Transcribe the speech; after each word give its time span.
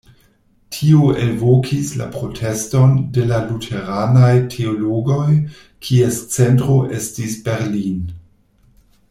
Tio 0.75 1.01
elvokis 1.25 1.91
la 1.99 2.07
proteston 2.15 2.95
de 3.17 3.25
la 3.33 3.37
luteranaj 3.51 4.33
teologoj, 4.55 5.29
kies 5.91 6.19
centro 6.39 6.81
estis 7.03 7.39
Berlin. 7.51 8.03